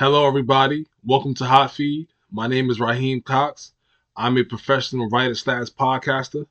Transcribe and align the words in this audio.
Hello, 0.00 0.26
everybody. 0.26 0.86
Welcome 1.04 1.34
to 1.34 1.44
Hot 1.44 1.72
Feed. 1.72 2.08
My 2.30 2.46
name 2.46 2.70
is 2.70 2.80
Raheem 2.80 3.20
Cox. 3.20 3.72
I'm 4.16 4.38
a 4.38 4.44
professional 4.44 5.10
writer 5.10 5.34
slash 5.34 5.66
podcaster. 5.66 6.46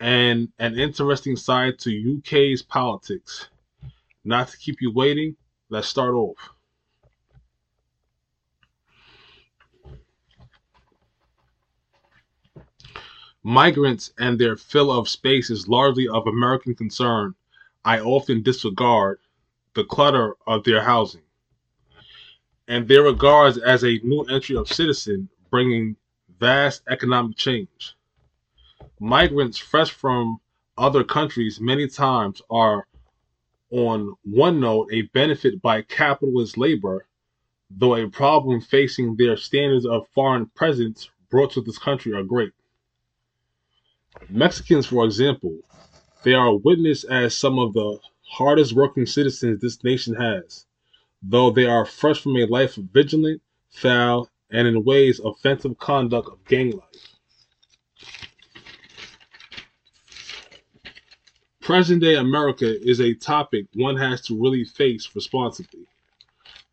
and 0.00 0.48
an 0.58 0.78
interesting 0.78 1.36
side 1.36 1.78
to 1.80 2.18
UK's 2.18 2.62
politics. 2.62 3.48
Not 4.24 4.48
to 4.48 4.58
keep 4.58 4.80
you 4.80 4.92
waiting, 4.92 5.36
let's 5.70 5.88
start 5.88 6.14
off. 6.14 6.36
Migrants 13.42 14.12
and 14.18 14.38
their 14.38 14.56
fill 14.56 14.90
of 14.90 15.08
space 15.08 15.48
is 15.48 15.68
largely 15.68 16.06
of 16.08 16.26
American 16.26 16.74
concern. 16.74 17.34
I 17.84 18.00
often 18.00 18.42
disregard 18.42 19.20
the 19.74 19.84
clutter 19.84 20.34
of 20.46 20.64
their 20.64 20.82
housing 20.82 21.22
and 22.68 22.86
their 22.86 23.02
regards 23.02 23.56
as 23.56 23.82
a 23.82 23.98
new 24.04 24.22
entry 24.24 24.54
of 24.54 24.68
citizen 24.68 25.28
bringing 25.50 25.96
vast 26.38 26.82
economic 26.88 27.36
change. 27.36 27.96
Migrants 29.00 29.58
fresh 29.58 29.90
from 29.90 30.40
other 30.76 31.04
countries 31.04 31.60
many 31.60 31.86
times 31.86 32.42
are 32.50 32.86
on 33.70 34.14
one 34.22 34.60
note 34.60 34.88
a 34.92 35.02
benefit 35.02 35.60
by 35.62 35.82
capitalist 35.82 36.56
labor, 36.56 37.06
though 37.70 37.94
a 37.94 38.08
problem 38.08 38.60
facing 38.60 39.14
their 39.16 39.36
standards 39.36 39.86
of 39.86 40.08
foreign 40.14 40.46
presence 40.46 41.10
brought 41.30 41.52
to 41.52 41.60
this 41.60 41.78
country 41.78 42.12
are 42.12 42.22
great. 42.22 42.52
Mexicans, 44.28 44.86
for 44.86 45.04
example, 45.04 45.58
they 46.24 46.34
are 46.34 46.56
witnessed 46.56 47.04
as 47.04 47.36
some 47.36 47.58
of 47.58 47.74
the 47.74 47.98
hardest 48.28 48.72
working 48.72 49.06
citizens 49.06 49.60
this 49.60 49.84
nation 49.84 50.14
has, 50.14 50.66
though 51.22 51.50
they 51.50 51.66
are 51.66 51.86
fresh 51.86 52.20
from 52.20 52.36
a 52.36 52.46
life 52.46 52.76
of 52.78 52.84
vigilant, 52.84 53.40
foul, 53.70 54.28
and 54.50 54.66
in 54.66 54.82
ways 54.84 55.20
offensive 55.20 55.78
conduct 55.78 56.28
of 56.28 56.44
gang 56.46 56.72
life. 56.72 57.17
Present 61.68 62.00
day 62.00 62.14
America 62.14 62.64
is 62.64 62.98
a 62.98 63.12
topic 63.12 63.66
one 63.74 63.98
has 63.98 64.22
to 64.22 64.42
really 64.42 64.64
face 64.64 65.14
responsibly. 65.14 65.84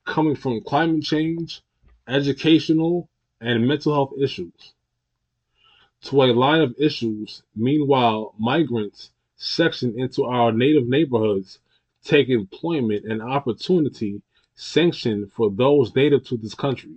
Coming 0.06 0.38
from 0.38 0.62
climate 0.62 1.04
change, 1.04 1.62
educational, 2.08 3.10
and 3.42 3.68
mental 3.68 3.94
health 3.94 4.14
issues 4.18 4.72
to 6.04 6.24
a 6.24 6.32
line 6.32 6.62
of 6.62 6.74
issues. 6.80 7.44
Meanwhile, 7.58 8.36
migrants 8.40 9.12
section 9.36 10.00
into 10.00 10.24
our 10.24 10.54
native 10.54 10.88
neighborhoods 10.88 11.60
take 12.06 12.30
employment 12.30 13.04
and 13.04 13.22
opportunity 13.22 14.22
sanctioned 14.56 15.30
for 15.34 15.52
those 15.52 15.94
native 15.94 16.24
to 16.28 16.38
this 16.38 16.56
country. 16.56 16.96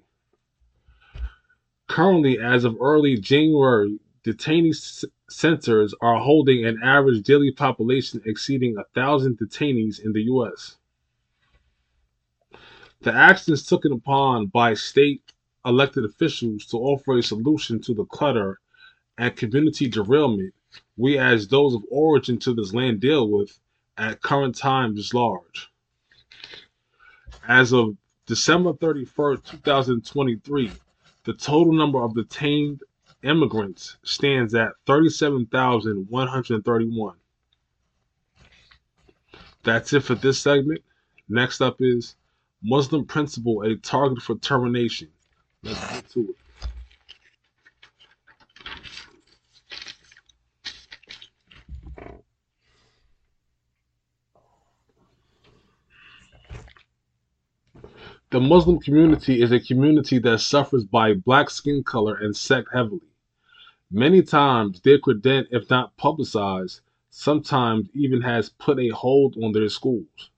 Currently, 1.89 2.39
as 2.39 2.63
of 2.63 2.77
early 2.81 3.17
January, 3.17 3.99
detainee 4.25 5.05
centers 5.29 5.95
are 6.01 6.19
holding 6.19 6.65
an 6.65 6.81
average 6.83 7.23
daily 7.23 7.53
population 7.53 8.21
exceeding 8.25 8.77
a 8.77 8.85
thousand 8.95 9.39
detainees 9.39 10.05
in 10.05 10.13
the 10.13 10.23
U.S. 10.23 10.77
The 13.01 13.13
actions 13.13 13.67
taken 13.67 13.93
upon 13.93 14.47
by 14.47 14.75
state 14.75 15.23
elected 15.65 16.05
officials 16.05 16.65
to 16.67 16.77
offer 16.79 17.19
a 17.19 17.23
solution 17.23 17.81
to 17.83 17.95
the 17.95 18.05
clutter 18.07 18.59
and 19.19 19.37
community 19.37 19.89
derailment 19.89 20.55
we 20.97 21.19
as 21.19 21.49
those 21.49 21.75
of 21.75 21.83
origin 21.91 22.39
to 22.39 22.55
this 22.55 22.75
land 22.75 23.01
deal 23.01 23.29
with 23.29 23.59
at 23.97 24.23
current 24.23 24.57
times 24.57 24.99
is 24.99 25.15
large. 25.15 25.71
As 27.47 27.73
of 27.73 27.97
December 28.27 28.73
31st, 28.75 29.45
2023, 29.45 30.71
the 31.25 31.33
total 31.33 31.73
number 31.73 32.03
of 32.03 32.15
detained 32.15 32.83
immigrants 33.23 33.97
stands 34.03 34.55
at 34.55 34.73
37,131. 34.87 37.17
That's 39.65 39.93
it 39.93 40.01
for 40.01 40.15
this 40.15 40.41
segment. 40.41 40.81
Next 41.29 41.61
up 41.61 41.77
is 41.81 42.17
Muslim 42.63 43.05
principal 43.05 43.63
a 43.63 43.77
target 43.77 44.23
for 44.23 44.39
termination. 44.39 45.09
Let's 45.63 45.93
get 45.93 46.09
to 46.11 46.21
it. 46.21 46.37
The 58.31 58.41
Muslim 58.41 58.79
community 58.79 59.41
is 59.41 59.53
a 59.53 59.59
community 59.59 60.19
that 60.19 60.41
suffers 60.41 60.85
by 60.85 61.15
black 61.15 61.49
skin 61.49 61.83
color 61.83 62.15
and 62.15 62.37
sect 62.37 62.69
heavily. 62.75 63.09
Many 63.91 64.21
times 64.21 64.83
their 64.83 64.99
credent, 64.99 65.49
if 65.51 65.71
not 65.71 65.97
publicized, 65.97 66.83
sometimes 67.09 67.89
even 67.95 68.21
has 68.21 68.51
put 68.51 68.79
a 68.79 68.89
hold 68.89 69.35
on 69.43 69.53
their 69.53 69.71
schools. 69.71 70.29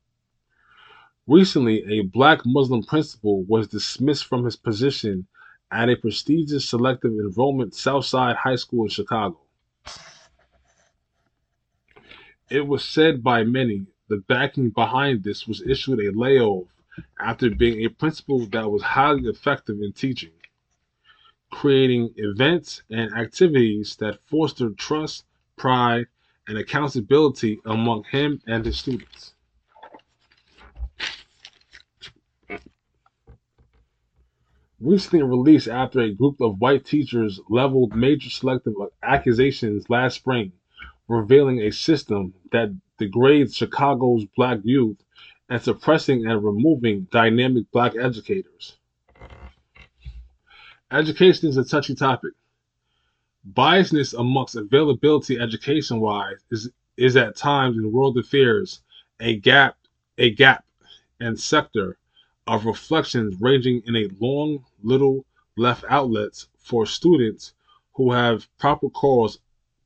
Recently, 1.26 1.82
a 1.98 2.02
black 2.02 2.46
Muslim 2.46 2.84
principal 2.84 3.42
was 3.42 3.66
dismissed 3.66 4.26
from 4.26 4.44
his 4.44 4.54
position 4.54 5.26
at 5.72 5.88
a 5.88 5.96
prestigious 5.96 6.68
selective 6.68 7.10
enrollment 7.10 7.74
Southside 7.74 8.36
High 8.36 8.54
School 8.54 8.84
in 8.84 8.90
Chicago. 8.90 9.40
It 12.48 12.68
was 12.68 12.84
said 12.84 13.24
by 13.24 13.42
many 13.42 13.86
the 14.06 14.18
backing 14.28 14.70
behind 14.70 15.24
this 15.24 15.48
was 15.48 15.60
issued 15.62 15.98
a 15.98 16.16
layoff 16.16 16.68
after 17.18 17.50
being 17.50 17.84
a 17.84 17.88
principal 17.88 18.46
that 18.46 18.70
was 18.70 18.82
highly 18.82 19.28
effective 19.28 19.76
in 19.80 19.92
teaching, 19.92 20.32
creating 21.50 22.12
events 22.16 22.82
and 22.90 23.12
activities 23.14 23.96
that 23.96 24.20
fostered 24.26 24.76
trust, 24.78 25.24
pride, 25.56 26.06
and 26.48 26.58
accountability 26.58 27.60
among 27.64 28.04
him 28.04 28.40
and 28.46 28.64
his 28.64 28.78
students. 28.78 29.34
Recently 34.80 35.22
released 35.22 35.68
after 35.68 36.00
a 36.00 36.14
group 36.14 36.40
of 36.40 36.58
white 36.58 36.86
teachers 36.86 37.38
leveled 37.50 37.94
major 37.94 38.30
selective 38.30 38.72
accusations 39.02 39.90
last 39.90 40.14
spring, 40.14 40.52
revealing 41.06 41.60
a 41.60 41.70
system 41.70 42.32
that 42.50 42.74
degrades 42.98 43.54
Chicago's 43.54 44.24
black 44.36 44.60
youth 44.64 44.96
and 45.50 45.60
suppressing 45.60 46.26
and 46.26 46.44
removing 46.44 47.08
dynamic 47.10 47.70
black 47.72 47.96
educators. 47.96 48.76
Education 50.92 51.48
is 51.48 51.56
a 51.56 51.64
touchy 51.64 51.94
topic. 51.94 52.32
Biasness 53.52 54.18
amongst 54.18 54.54
availability 54.54 55.38
education 55.38 56.00
wise 56.00 56.36
is, 56.50 56.70
is 56.96 57.16
at 57.16 57.36
times 57.36 57.76
in 57.76 57.92
world 57.92 58.16
affairs 58.16 58.80
a 59.18 59.36
gap 59.36 59.76
a 60.18 60.30
gap 60.30 60.64
and 61.18 61.38
sector 61.38 61.96
of 62.46 62.66
reflections 62.66 63.34
ranging 63.40 63.82
in 63.86 63.96
a 63.96 64.08
long 64.20 64.64
little 64.82 65.24
left 65.56 65.84
outlets 65.88 66.48
for 66.58 66.84
students 66.86 67.54
who 67.94 68.12
have 68.12 68.46
proper 68.58 68.88
cause 68.90 69.38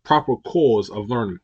proper 0.03 0.37
cause 0.37 0.91
of 0.91 1.09
learning. 1.09 1.41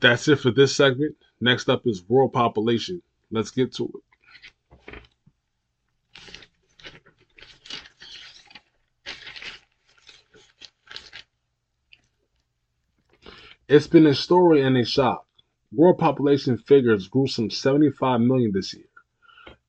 That's 0.00 0.28
it 0.28 0.36
for 0.36 0.50
this 0.50 0.76
segment. 0.76 1.16
Next 1.40 1.68
up 1.68 1.86
is 1.86 2.08
world 2.08 2.32
population. 2.32 3.02
Let's 3.30 3.50
get 3.50 3.72
to 3.74 3.84
it. 3.84 4.02
It's 13.68 13.86
been 13.86 14.06
a 14.06 14.14
story 14.14 14.62
and 14.62 14.78
a 14.78 14.84
shock. 14.84 15.26
World 15.72 15.98
population 15.98 16.56
figures 16.56 17.06
grew 17.06 17.26
some 17.26 17.50
75 17.50 18.22
million 18.22 18.50
this 18.52 18.72
year, 18.72 18.88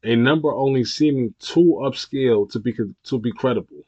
a 0.04 0.15
number 0.15 0.54
only 0.54 0.86
seeming 0.86 1.36
too 1.38 1.81
upscale 1.83 2.50
to 2.51 2.60
be 2.60 2.74
to 3.04 3.19
be 3.19 3.33
credible. 3.33 3.83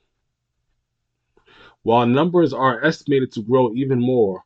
While 1.83 2.05
numbers 2.07 2.53
are 2.53 2.83
estimated 2.83 3.31
to 3.31 3.41
grow 3.41 3.73
even 3.73 4.01
more, 4.01 4.43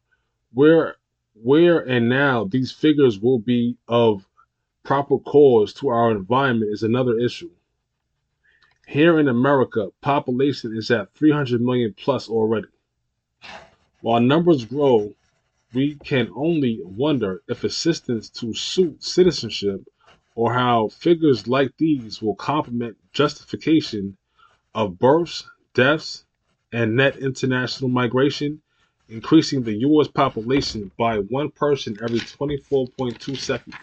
we're 0.53 0.95
where 1.35 1.79
and 1.79 2.09
now 2.09 2.45
these 2.45 2.71
figures 2.71 3.19
will 3.19 3.39
be 3.39 3.77
of 3.87 4.27
proper 4.83 5.19
cause 5.19 5.73
to 5.73 5.89
our 5.89 6.11
environment 6.11 6.71
is 6.71 6.83
another 6.83 7.19
issue. 7.19 7.51
Here 8.87 9.19
in 9.19 9.27
America, 9.27 9.89
population 10.01 10.77
is 10.77 10.91
at 10.91 11.13
300 11.13 11.59
million 11.59 11.93
plus 11.97 12.29
already. 12.29 12.67
While 14.01 14.21
numbers 14.21 14.63
grow, 14.65 15.15
we 15.73 15.95
can 15.95 16.29
only 16.35 16.79
wonder 16.83 17.41
if 17.47 17.63
assistance 17.63 18.29
to 18.29 18.53
suit 18.53 19.03
citizenship 19.03 19.83
or 20.35 20.53
how 20.53 20.89
figures 20.89 21.47
like 21.47 21.75
these 21.77 22.21
will 22.21 22.35
complement 22.35 22.97
justification 23.11 24.17
of 24.73 24.99
births, 24.99 25.49
deaths, 25.73 26.25
and 26.71 26.95
net 26.95 27.17
international 27.17 27.89
migration, 27.89 28.61
increasing 29.09 29.63
the 29.63 29.73
U.S. 29.73 30.07
population 30.07 30.91
by 30.97 31.17
one 31.19 31.51
person 31.51 31.97
every 32.03 32.19
24.2 32.19 33.37
seconds. 33.37 33.75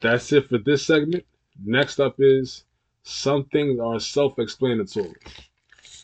That's 0.00 0.32
it 0.32 0.48
for 0.48 0.58
this 0.58 0.86
segment. 0.86 1.24
Next 1.64 2.00
up 2.00 2.16
is 2.18 2.64
some 3.02 3.44
things 3.46 3.80
are 3.80 4.00
self 4.00 4.38
explanatory. 4.38 5.14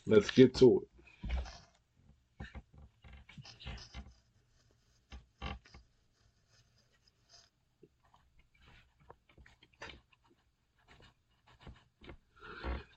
Let's 0.07 0.31
get 0.31 0.55
to 0.57 0.83
it. 0.83 0.89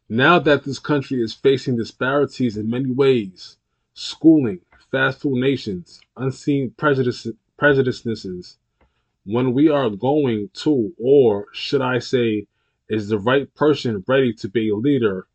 Now 0.09 0.37
that 0.37 0.65
this 0.65 0.77
country 0.77 1.19
is 1.19 1.33
facing 1.33 1.77
disparities 1.77 2.57
in 2.57 2.69
many 2.69 2.91
ways 2.91 3.57
schooling, 3.95 4.61
fast 4.91 5.21
food 5.21 5.39
nations, 5.39 5.99
unseen 6.15 6.75
prejudice, 6.77 7.25
prejudices 7.57 8.59
when 9.25 9.51
we 9.51 9.67
are 9.67 9.89
going 9.89 10.49
to, 10.53 10.93
or 10.99 11.47
should 11.53 11.81
I 11.81 11.97
say, 11.97 12.45
is 12.87 13.09
the 13.09 13.17
right 13.17 13.51
person 13.55 14.03
ready 14.07 14.31
to 14.33 14.47
be 14.47 14.69
a 14.69 14.75
leader 14.75 15.25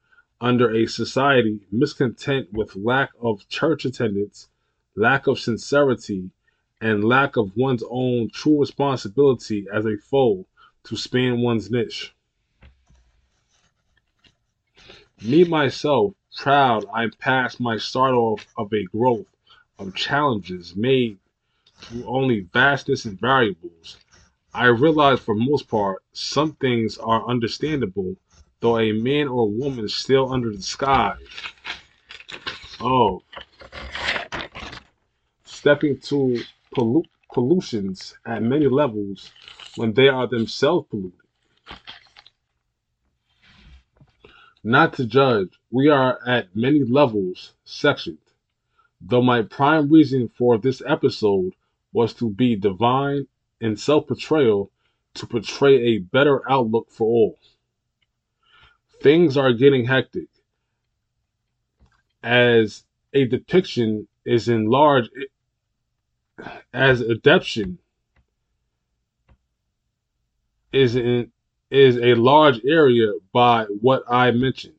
under 0.41 0.73
a 0.73 0.87
society 0.87 1.67
miscontent 1.73 2.53
with 2.53 2.77
lack 2.77 3.11
of 3.21 3.49
church 3.49 3.85
attendance, 3.85 4.51
lack 4.95 5.27
of 5.27 5.41
sincerity, 5.41 6.31
and 6.81 7.03
lack 7.03 7.37
of 7.37 7.57
one's 7.57 7.83
own 7.91 8.31
true 8.31 8.61
responsibility 8.61 9.67
as 9.73 9.85
a 9.85 9.97
foe 9.97 10.47
to 10.85 10.97
span 10.97 11.41
one's 11.41 11.73
niche. 11.73 12.15
Me, 15.23 15.45
myself, 15.45 16.15
proud 16.35 16.87
I'm 16.95 17.11
past 17.19 17.61
my 17.61 17.77
start 17.77 18.15
off 18.15 18.47
of 18.57 18.73
a 18.73 18.85
growth 18.85 19.27
of 19.79 19.95
challenges 19.95 20.75
made 20.75 21.19
through 21.83 22.07
only 22.07 22.49
vastness 22.55 23.05
and 23.05 23.21
variables. 23.21 23.99
I 24.55 24.67
realize 24.69 25.21
for 25.21 25.35
most 25.35 25.69
part, 25.69 26.03
some 26.15 26.55
things 26.55 26.97
are 26.97 27.29
understandable, 27.29 28.17
though 28.61 28.79
a 28.79 28.93
man 28.93 29.29
or 29.29 29.51
woman 29.51 29.85
is 29.85 29.95
still 29.95 30.33
under 30.33 30.57
the 30.57 30.63
sky. 30.63 31.17
Oh. 32.81 33.23
Stepping 35.45 36.01
to 36.01 36.43
pollu- 36.75 37.05
pollutions 37.31 38.15
at 38.25 38.43
many 38.43 38.69
levels 38.69 39.31
when 39.77 39.93
they 39.93 40.09
are 40.09 40.27
themselves 40.27 40.89
polluted. 40.89 41.13
Not 44.63 44.95
to 44.95 45.07
judge, 45.07 45.59
we 45.71 45.89
are 45.89 46.19
at 46.27 46.55
many 46.55 46.85
levels 46.85 47.55
sectioned. 47.65 48.19
Though 49.01 49.23
my 49.23 49.43
prime 49.43 49.89
reason 49.91 50.29
for 50.29 50.59
this 50.59 50.83
episode 50.87 51.55
was 51.93 52.13
to 52.15 52.29
be 52.29 52.57
divine 52.57 53.27
in 53.61 53.77
self 53.77 54.07
portrayal 54.07 54.71
to 55.15 55.27
portray 55.27 55.77
a 55.83 55.99
better 55.99 56.49
outlook 56.51 56.91
for 56.91 57.07
all. 57.07 57.39
Things 59.01 59.37
are 59.37 59.53
getting 59.55 59.87
hectic 59.87 60.29
as 62.23 62.85
a 63.15 63.25
depiction 63.25 64.07
is 64.25 64.49
enlarged 64.49 65.11
as 66.73 67.01
adaptation 67.01 67.79
is 70.73 70.97
in 70.97 71.33
is 71.71 71.97
a 71.97 72.15
large 72.15 72.61
area 72.65 73.13
by 73.33 73.65
what 73.81 74.03
I 74.09 74.31
mentioned. 74.33 74.75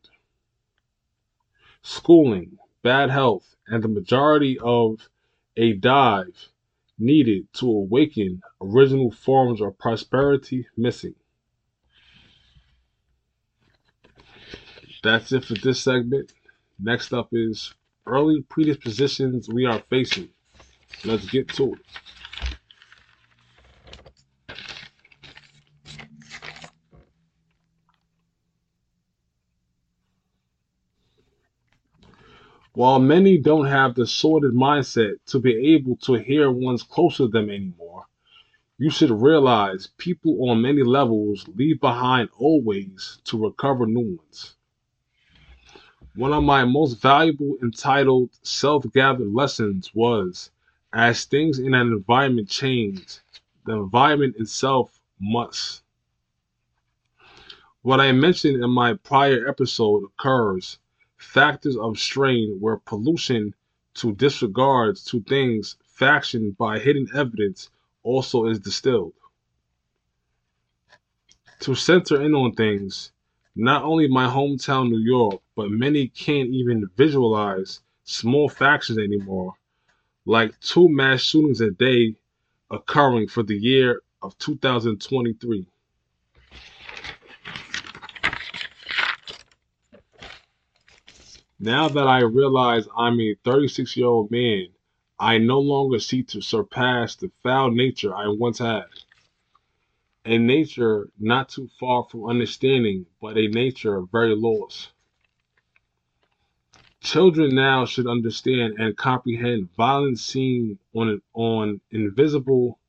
Schooling, 1.82 2.58
bad 2.84 3.10
health, 3.10 3.56
and 3.68 3.84
the 3.84 3.88
majority 3.88 4.60
of 4.60 5.10
a 5.58 5.74
dive 5.74 6.50
needed 7.00 7.48
to 7.54 7.68
awaken 7.68 8.42
original 8.62 9.12
forms 9.12 9.62
of 9.62 9.78
prosperity 9.80 10.68
missing. 10.78 11.16
That's 15.04 15.32
it 15.32 15.46
for 15.46 15.56
this 15.56 15.82
segment. 15.82 16.32
Next 16.80 17.14
up 17.14 17.30
is 17.32 17.74
early 18.06 18.44
predispositions 18.44 19.50
we 19.50 19.66
are 19.66 19.82
facing. 19.90 20.30
Let's 21.04 21.26
get 21.26 21.48
to 21.50 21.74
it. 21.74 21.80
While 32.74 33.00
many 33.00 33.38
don't 33.38 33.66
have 33.66 33.96
the 33.96 34.08
sorted 34.08 34.54
mindset 34.54 35.16
to 35.26 35.40
be 35.40 35.74
able 35.74 35.98
to 35.98 36.14
hear 36.14 36.50
ones 36.50 36.84
closer 36.84 37.26
to 37.26 37.28
them 37.28 37.50
anymore, 37.50 38.06
you 38.78 38.90
should 38.90 39.12
realize 39.12 39.90
people 39.98 40.50
on 40.50 40.62
many 40.62 40.82
levels 40.82 41.46
leave 41.50 41.82
behind 41.82 42.30
old 42.40 42.64
ways 42.64 43.20
to 43.26 43.38
recover 43.38 43.86
new 43.86 44.16
ones. 44.16 44.56
One 46.16 46.32
of 46.32 46.44
my 46.46 46.64
most 46.64 47.02
valuable 47.02 47.58
entitled 47.62 48.30
self 48.42 48.86
gathered 48.94 49.34
lessons 49.34 49.92
was 49.94 50.50
as 50.94 51.26
things 51.26 51.60
in 51.60 51.74
an 51.74 51.88
environment 51.88 52.48
change, 52.48 53.20
the 53.66 53.74
environment 53.74 54.38
itself 54.38 54.98
must. 55.20 55.84
What 57.82 58.00
I 58.00 58.14
mentioned 58.14 58.64
in 58.64 58.70
my 58.70 58.94
prior 58.94 59.46
episode 59.46 60.06
occurs 60.06 60.80
factors 61.22 61.78
of 61.78 62.00
strain 62.00 62.58
where 62.60 62.78
pollution 62.78 63.54
to 63.94 64.14
disregards 64.16 65.04
to 65.06 65.22
things 65.22 65.78
factioned 66.00 66.58
by 66.58 66.80
hidden 66.80 67.08
evidence 67.16 67.70
also 68.04 68.48
is 68.48 68.60
distilled. 68.60 69.14
To 71.62 71.76
center 71.76 72.22
in 72.22 72.34
on 72.34 72.54
things, 72.54 73.12
not 73.56 73.84
only 73.84 74.08
my 74.08 74.26
hometown 74.28 74.90
New 74.90 75.00
York, 75.00 75.42
but 75.56 75.70
many 75.70 76.08
can't 76.08 76.50
even 76.50 76.90
visualize 76.98 77.82
small 78.04 78.50
factions 78.50 78.98
anymore, 78.98 79.54
like 80.26 80.60
two 80.60 80.90
mass 80.90 81.22
shootings 81.22 81.62
a 81.62 81.70
day 81.70 82.16
occurring 82.72 83.28
for 83.28 83.44
the 83.44 83.58
year 83.58 84.02
of 84.24 84.36
2023. 84.40 85.68
Now 91.64 91.90
that 91.90 92.08
I 92.08 92.22
realize 92.22 92.88
I'm 92.98 93.20
a 93.20 93.36
36 93.44 93.96
year 93.96 94.08
old 94.08 94.32
man, 94.32 94.70
I 95.20 95.38
no 95.38 95.60
longer 95.60 96.00
seek 96.00 96.30
to 96.30 96.42
surpass 96.42 97.16
the 97.16 97.30
foul 97.44 97.70
nature 97.70 98.16
I 98.16 98.30
once 98.30 98.58
had. 98.58 98.88
A 100.26 100.40
nature 100.40 101.12
not 101.20 101.50
too 101.50 101.70
far 101.80 102.06
from 102.10 102.26
understanding, 102.26 103.06
but 103.22 103.38
a 103.38 103.48
nature 103.48 104.02
very 104.02 104.36
lost. 104.36 104.90
Children 107.00 107.54
now 107.54 107.86
should 107.86 108.08
understand 108.08 108.80
and 108.80 108.98
comprehend 108.98 109.72
violence 109.76 110.24
seen 110.24 110.80
on, 110.96 111.22
on 111.36 111.80
invisible, 111.92 112.80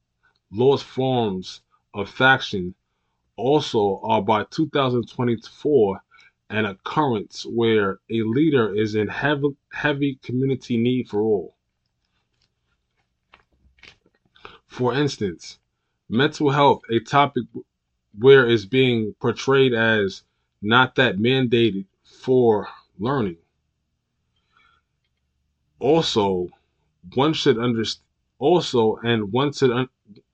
lost 0.51 0.85
forms 0.85 1.61
of 1.93 2.09
faction 2.09 2.75
also 3.37 4.01
are 4.03 4.23
by 4.23 4.45
2024 4.45 6.03
an 6.53 6.67
occurrence 6.67 7.47
where 7.47 7.99
a 8.11 8.23
leader 8.23 8.75
is 8.75 8.95
in 8.95 9.09
heavy, 9.09 9.57
heavy 9.73 10.19
community 10.23 10.77
need 10.77 11.09
for 11.09 11.23
all. 11.23 11.57
For 14.67 14.95
instance, 14.95 15.59
mental 16.09 16.51
health, 16.51 16.83
a 16.91 17.01
topic 17.01 17.45
where 18.19 18.47
is 18.49 18.67
being 18.67 19.15
portrayed 19.15 19.73
as 19.73 20.25
not 20.61 20.95
that 20.97 21.17
mandated 21.17 21.87
for 22.05 22.69
learning. 22.99 23.39
Also, 25.79 26.49
one 27.15 27.33
should 27.33 27.59
understand 27.59 28.05
also 28.39 28.97
and 28.97 29.33
one 29.33 29.53
should 29.53 29.71
un- 29.71 29.89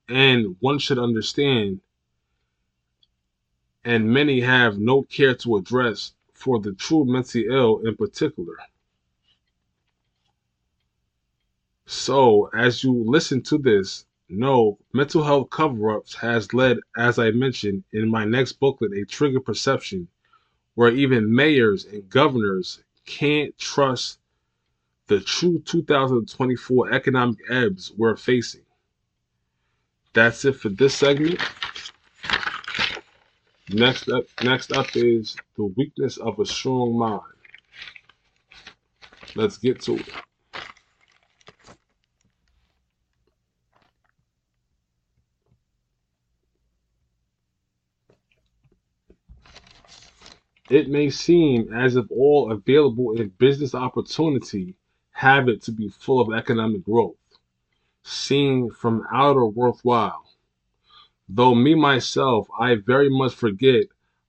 and 0.09 0.57
one 0.61 0.79
should 0.79 0.99
understand 0.99 1.81
and 3.89 4.13
many 4.13 4.39
have 4.43 4.79
no 4.79 5.03
care 5.05 5.35
to 5.35 5.57
address 5.57 6.13
for 6.35 6.61
the 6.61 6.75
true 6.75 7.07
mentally 7.07 7.47
ill 7.49 7.79
in 7.87 7.97
particular. 7.97 8.55
So, 11.87 12.51
as 12.55 12.85
you 12.85 12.93
listen 12.93 13.41
to 13.45 13.57
this, 13.57 14.05
know 14.29 14.79
mental 14.93 15.23
health 15.23 15.49
cover 15.49 15.97
ups 15.97 16.15
has 16.17 16.53
led, 16.53 16.77
as 16.99 17.19
I 17.19 17.31
mentioned 17.31 17.83
in 17.95 18.11
my 18.11 18.27
next 18.27 18.61
booklet, 18.61 18.93
a 18.93 19.07
trigger 19.07 19.41
perception 19.41 20.07
where 20.75 20.91
even 20.91 21.35
mayors 21.35 21.87
and 21.87 22.11
governors 22.11 22.85
can't 23.07 23.57
trust 23.57 24.19
the 25.07 25.21
true 25.21 25.63
2024 25.65 26.93
economic 26.93 27.39
ebbs 27.49 27.91
we're 27.97 28.17
facing. 28.17 28.67
That's 30.13 30.45
it 30.45 30.57
for 30.57 30.69
this 30.69 30.95
segment. 30.95 31.41
Next 33.71 34.09
up, 34.09 34.25
next 34.43 34.73
up 34.73 34.97
is 34.97 35.37
the 35.57 35.65
weakness 35.65 36.17
of 36.17 36.39
a 36.39 36.47
strong 36.47 36.99
mind. 36.99 37.23
Let's 39.37 39.59
get 39.59 39.81
to 39.83 39.97
it. 39.97 40.09
It 50.71 50.89
may 50.91 51.11
seem 51.11 51.73
as 51.75 51.97
if 51.97 52.07
all 52.11 52.53
available 52.53 53.19
in 53.21 53.29
business 53.39 53.75
opportunity 53.75 54.77
have 55.13 55.49
it 55.49 55.63
to 55.65 55.73
be 55.73 55.89
full 55.91 56.21
of 56.21 56.33
economic 56.39 56.85
growth, 56.85 57.17
seen 58.05 58.71
from 58.71 59.07
outer 59.13 59.47
worthwhile. 59.47 60.28
Though 61.29 61.55
me 61.55 61.75
myself, 61.75 62.49
I 62.59 62.77
very 62.77 63.11
much 63.11 63.35
forget 63.35 63.85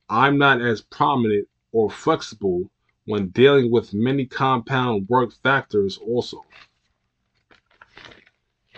I'm 0.10 0.38
not 0.38 0.62
as 0.62 0.82
prominent 0.82 1.48
or 1.72 1.89
flexible 1.89 2.70
when 3.06 3.29
dealing 3.29 3.72
with 3.72 3.94
many 3.94 4.25
compound 4.25 5.08
work 5.08 5.32
factors 5.32 5.98
also. 5.98 6.44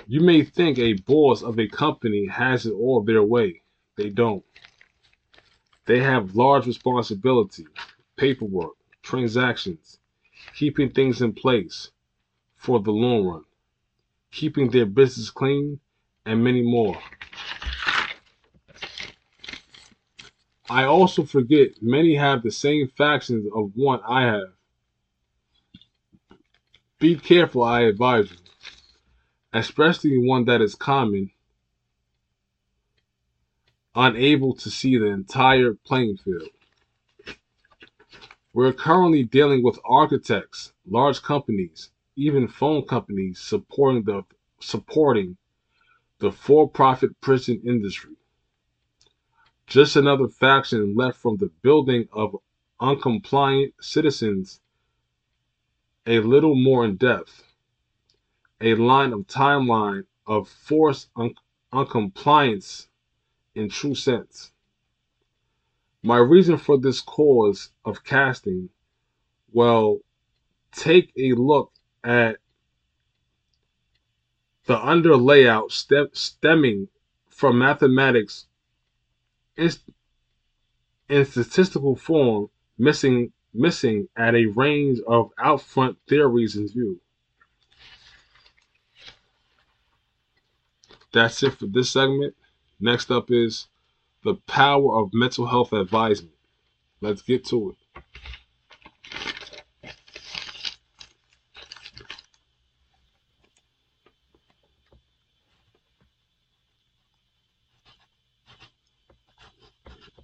You 0.08 0.22
may 0.22 0.44
think 0.44 0.78
a 0.78 0.94
boss 0.94 1.42
of 1.42 1.60
a 1.60 1.68
company 1.68 2.28
has 2.28 2.66
it 2.66 2.74
all 2.74 3.02
their 3.02 3.24
way. 3.24 3.62
They 3.96 4.10
don't. 4.10 4.44
They 5.86 6.00
have 6.00 6.36
large 6.36 6.68
responsibility, 6.68 7.66
paperwork, 8.18 8.74
transactions, 9.02 10.00
keeping 10.56 10.92
things 10.92 11.22
in 11.22 11.34
place 11.34 11.92
for 12.56 12.80
the 12.80 12.92
long 12.92 13.26
run, 13.26 13.46
keeping 14.32 14.70
their 14.70 14.86
business 14.86 15.30
clean, 15.30 15.80
and 16.26 16.44
many 16.44 16.62
more. 16.62 16.98
I 20.72 20.86
also 20.86 21.26
forget 21.26 21.82
many 21.82 22.16
have 22.16 22.44
the 22.44 22.50
same 22.50 22.88
factions 22.98 23.46
of 23.54 23.74
one 23.76 24.00
I 24.08 24.22
have. 24.22 24.54
Be 26.98 27.18
careful, 27.18 27.62
I 27.62 27.82
advise 27.82 28.32
you, 28.32 28.38
especially 29.52 30.18
one 30.18 30.46
that 30.46 30.62
is 30.62 30.76
common 30.76 31.32
unable 33.96 34.56
to 34.56 34.70
see 34.70 34.98
the 34.98 35.08
entire 35.08 35.74
playing 35.74 36.16
field. 36.24 36.48
We're 38.54 38.72
currently 38.72 39.24
dealing 39.24 39.66
with 39.66 39.78
architects, 39.84 40.72
large 40.90 41.22
companies, 41.22 41.90
even 42.16 42.48
phone 42.48 42.84
companies 42.84 43.42
supporting 43.42 44.04
the 44.04 44.24
supporting 44.62 45.36
the 46.20 46.32
for-profit 46.32 47.20
prison 47.20 47.62
industry. 47.66 48.16
Just 49.72 49.96
another 49.96 50.28
faction 50.28 50.96
left 50.96 51.18
from 51.18 51.38
the 51.38 51.50
building 51.62 52.10
of 52.12 52.36
uncompliant 52.82 53.72
citizens 53.80 54.60
a 56.06 56.20
little 56.20 56.56
more 56.56 56.84
in 56.84 56.98
depth. 56.98 57.46
A 58.60 58.76
line 58.76 59.14
of 59.14 59.28
timeline 59.28 60.04
of 60.28 60.50
forced 60.50 61.10
un- 61.16 61.36
uncompliance 61.72 62.90
in 63.56 63.70
true 63.70 63.96
sense. 63.96 64.52
My 66.04 66.18
reason 66.18 66.58
for 66.58 66.78
this 66.78 67.00
cause 67.00 67.72
of 67.86 68.04
casting, 68.04 68.72
well, 69.54 70.00
take 70.74 71.14
a 71.18 71.32
look 71.32 71.72
at 72.04 72.40
the 74.66 74.78
under 74.86 75.16
layout 75.16 75.72
stemming 75.72 76.90
from 77.30 77.58
mathematics 77.58 78.48
in, 79.58 81.26
statistical 81.26 81.96
form 81.96 82.50
missing 82.78 83.32
missing 83.54 84.08
at 84.16 84.34
a 84.34 84.46
range 84.46 85.00
of 85.08 85.30
outfront 85.38 85.98
theories 86.08 86.56
in 86.56 86.68
view. 86.70 87.00
That's 91.14 91.44
it 91.44 91.56
for 91.56 91.66
this 91.66 91.90
segment. 91.90 92.36
Next 92.80 93.12
up 93.12 93.30
is 93.30 93.68
the 94.24 94.36
power 94.48 95.00
of 95.00 95.14
mental 95.14 95.46
health 95.46 95.74
advisement. 95.74 96.36
Let's 97.02 97.22
get 97.22 97.46
to 97.48 97.72
it. 97.72 97.81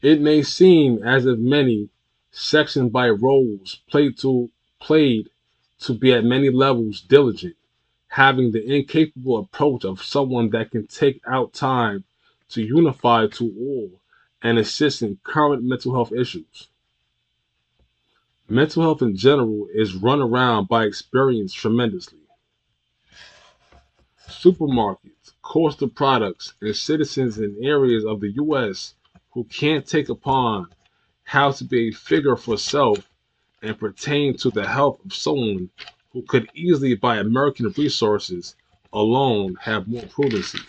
It 0.07 0.21
may 0.21 0.41
seem 0.41 1.03
as 1.03 1.25
if 1.25 1.37
many, 1.37 1.89
sectioned 2.31 2.93
by 2.93 3.09
roles, 3.09 3.81
played 3.89 4.17
to 4.19 4.49
played 4.79 5.29
to 5.79 5.93
be 5.93 6.13
at 6.13 6.23
many 6.23 6.49
levels 6.49 7.01
diligent, 7.01 7.57
having 8.07 8.53
the 8.53 8.63
incapable 8.73 9.37
approach 9.37 9.83
of 9.83 10.01
someone 10.01 10.49
that 10.51 10.71
can 10.71 10.87
take 10.87 11.19
out 11.27 11.51
time 11.51 12.05
to 12.51 12.61
unify 12.63 13.27
to 13.27 13.53
all 13.59 13.99
and 14.41 14.57
assist 14.57 15.01
in 15.01 15.19
current 15.23 15.61
mental 15.61 15.93
health 15.93 16.13
issues. 16.13 16.69
Mental 18.47 18.83
health 18.83 19.01
in 19.01 19.17
general 19.17 19.67
is 19.73 19.93
run 19.93 20.21
around 20.21 20.69
by 20.69 20.85
experience 20.85 21.51
tremendously. 21.53 22.19
Supermarkets, 24.25 25.33
coastal 25.41 25.89
products, 25.89 26.53
and 26.61 26.73
citizens 26.73 27.39
in 27.39 27.57
areas 27.61 28.05
of 28.05 28.21
the 28.21 28.31
U.S. 28.43 28.93
who 29.37 29.43
can't 29.43 29.85
take 29.85 30.09
upon 30.09 30.67
how 31.23 31.51
to 31.51 31.63
be 31.63 31.89
a 31.89 31.91
figure 31.91 32.35
for 32.35 32.57
self 32.57 33.07
and 33.61 33.77
pertain 33.77 34.35
to 34.35 34.49
the 34.49 34.67
health 34.67 34.99
of 35.05 35.13
someone 35.13 35.69
who 36.11 36.23
could 36.23 36.49
easily, 36.55 36.95
by 36.95 37.17
American 37.17 37.71
resources 37.77 38.55
alone, 38.91 39.55
have 39.61 39.87
more 39.87 40.01
prudency. 40.05 40.59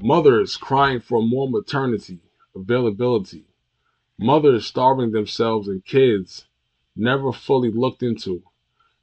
Mothers 0.00 0.56
crying 0.56 1.00
for 1.00 1.20
more 1.20 1.50
maternity 1.50 2.20
availability. 2.54 3.42
Mothers 4.16 4.64
starving 4.64 5.10
themselves 5.10 5.66
and 5.66 5.84
kids 5.84 6.46
never 6.94 7.32
fully 7.32 7.72
looked 7.72 8.04
into. 8.04 8.44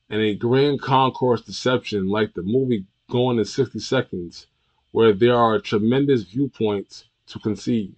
And 0.10 0.22
a 0.22 0.36
grand 0.36 0.82
concourse 0.82 1.42
deception 1.42 2.08
like 2.08 2.34
the 2.34 2.44
movie 2.44 2.86
Gone 3.12 3.40
in 3.40 3.44
60 3.44 3.78
Seconds, 3.80 4.48
where 4.92 5.12
there 5.12 5.36
are 5.36 5.60
tremendous 5.60 6.24
viewpoints 6.24 7.04
to 7.28 7.40
conceive. 7.40 7.94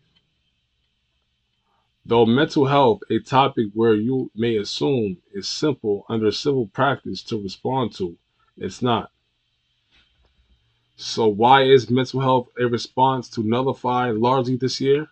Though 2.04 2.26
mental 2.26 2.66
health, 2.66 3.02
a 3.12 3.20
topic 3.20 3.68
where 3.76 3.94
you 3.94 4.32
may 4.34 4.58
assume 4.58 5.18
is 5.32 5.48
simple 5.48 6.08
under 6.10 6.32
civil 6.32 6.66
practice 6.66 7.22
to 7.26 7.40
respond 7.40 7.94
to, 7.98 8.18
it's 8.58 8.82
not. 8.82 9.12
So 10.96 11.28
why 11.28 11.62
is 11.62 11.92
mental 11.92 12.22
health 12.22 12.48
a 12.60 12.66
response 12.66 13.30
to 13.36 13.44
nullify 13.44 14.10
largely 14.10 14.56
this 14.56 14.82
year? 14.82 15.10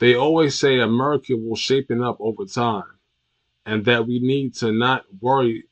They 0.00 0.16
always 0.16 0.58
say 0.58 0.80
America 0.80 1.36
will 1.36 1.54
shapen 1.54 2.02
up 2.02 2.16
over 2.18 2.44
time 2.44 2.98
and 3.64 3.84
that 3.84 4.08
we 4.08 4.18
need 4.18 4.54
to 4.54 4.72
not 4.72 5.04
worry 5.20 5.66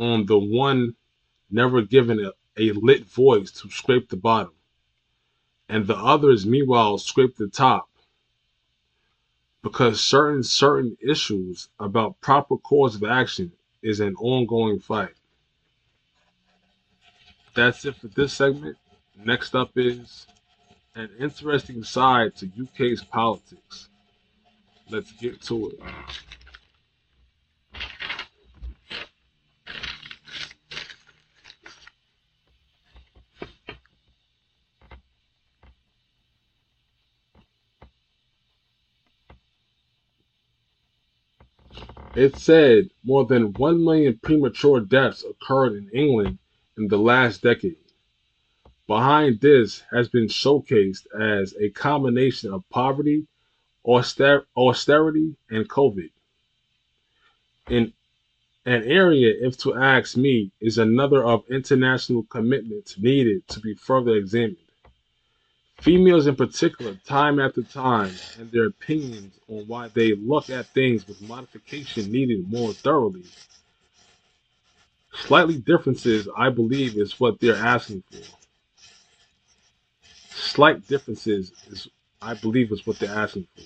on 0.00 0.26
the 0.26 0.38
one 0.38 0.96
never 1.50 1.82
given 1.82 2.18
a, 2.18 2.32
a 2.60 2.72
lit 2.72 3.06
voice 3.06 3.52
to 3.52 3.70
scrape 3.70 4.08
the 4.08 4.16
bottom 4.16 4.52
and 5.68 5.86
the 5.86 5.96
others 5.96 6.44
meanwhile 6.44 6.98
scrape 6.98 7.36
the 7.36 7.48
top 7.48 7.88
because 9.62 10.00
certain 10.00 10.42
certain 10.42 10.96
issues 11.00 11.68
about 11.78 12.20
proper 12.20 12.56
course 12.56 12.96
of 12.96 13.04
action 13.04 13.52
is 13.82 14.00
an 14.00 14.16
ongoing 14.16 14.80
fight 14.80 15.14
that's 17.54 17.84
it 17.84 17.96
for 17.96 18.08
this 18.08 18.32
segment. 18.32 18.76
Next 19.24 19.54
up 19.54 19.72
is 19.76 20.26
an 20.94 21.10
interesting 21.18 21.82
side 21.82 22.34
to 22.36 22.50
UK's 22.62 23.02
politics. 23.02 23.88
Let's 24.88 25.12
get 25.12 25.42
to 25.42 25.70
it. 25.70 25.80
It 42.20 42.36
said 42.36 42.90
more 43.02 43.24
than 43.24 43.54
1 43.54 43.82
million 43.82 44.18
premature 44.18 44.78
deaths 44.80 45.24
occurred 45.24 45.72
in 45.72 45.88
England 45.88 46.36
in 46.76 46.88
the 46.88 46.98
last 46.98 47.40
decade. 47.40 47.78
behind 48.86 49.40
this 49.40 49.80
has 49.90 50.10
been 50.10 50.26
showcased 50.26 51.06
as 51.18 51.54
a 51.58 51.70
combination 51.70 52.52
of 52.52 52.68
poverty, 52.68 53.26
auster- 53.84 54.46
austerity, 54.54 55.34
and 55.48 55.66
COVID. 55.66 56.10
In 57.70 57.94
an 58.66 58.84
area, 58.84 59.34
if 59.40 59.56
to 59.60 59.74
ask 59.74 60.14
me, 60.14 60.52
is 60.60 60.76
another 60.76 61.24
of 61.24 61.48
international 61.48 62.24
commitments 62.24 62.98
needed 62.98 63.48
to 63.48 63.60
be 63.60 63.72
further 63.72 64.14
examined. 64.16 64.69
Females 65.80 66.26
in 66.26 66.36
particular, 66.36 66.94
time 67.06 67.40
after 67.40 67.62
time, 67.62 68.12
and 68.38 68.50
their 68.52 68.66
opinions 68.66 69.32
on 69.48 69.66
why 69.66 69.88
they 69.88 70.14
look 70.14 70.50
at 70.50 70.66
things 70.74 71.08
with 71.08 71.22
modification 71.22 72.12
needed 72.12 72.50
more 72.50 72.74
thoroughly. 72.74 73.24
Slightly 75.14 75.58
differences, 75.58 76.28
I 76.36 76.50
believe, 76.50 76.96
is 76.96 77.18
what 77.18 77.40
they're 77.40 77.56
asking 77.56 78.04
for. 78.10 78.18
Slight 80.30 80.86
differences 80.86 81.52
is, 81.70 81.88
I 82.20 82.34
believe, 82.34 82.70
is 82.72 82.86
what 82.86 82.98
they're 82.98 83.14
asking 83.14 83.46
for. 83.56 83.64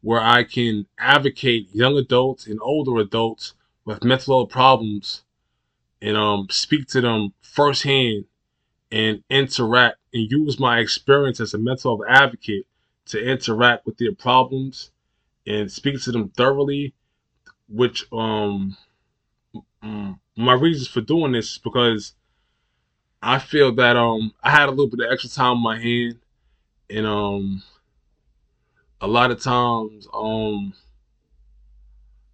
where 0.01 0.21
I 0.21 0.43
can 0.43 0.85
advocate 0.99 1.69
young 1.73 1.97
adults 1.97 2.45
and 2.45 2.59
older 2.61 3.01
adults 3.01 3.55
with 3.83 4.03
mental 4.03 4.39
health 4.39 4.51
problems 4.51 5.23
and 6.01 6.15
um, 6.15 6.47
speak 6.51 6.87
to 6.89 7.01
them 7.01 7.33
firsthand 7.41 8.25
and 8.91 9.23
interact 9.29 9.97
and 10.13 10.31
use 10.31 10.59
my 10.59 10.79
experience 10.79 11.39
as 11.39 11.55
a 11.55 11.57
mental 11.57 11.97
health 11.97 12.07
advocate 12.09 12.67
to 13.07 13.19
interact 13.19 13.87
with 13.87 13.97
their 13.97 14.13
problems 14.13 14.91
and 15.47 15.71
speak 15.71 15.99
to 16.03 16.11
them 16.11 16.29
thoroughly, 16.29 16.93
which 17.67 18.05
um, 18.11 18.77
my 19.81 20.53
reasons 20.53 20.87
for 20.87 21.01
doing 21.01 21.31
this 21.31 21.53
is 21.53 21.57
because 21.57 22.13
I 23.21 23.39
feel 23.39 23.73
that 23.75 23.97
um 23.97 24.33
I 24.43 24.49
had 24.51 24.69
a 24.69 24.71
little 24.71 24.87
bit 24.87 25.05
of 25.05 25.11
extra 25.11 25.29
time 25.29 25.57
on 25.57 25.63
my 25.63 25.79
hand, 25.79 26.19
and 26.89 27.05
um 27.05 27.63
a 29.01 29.07
lot 29.07 29.31
of 29.31 29.41
times 29.41 30.07
um 30.13 30.73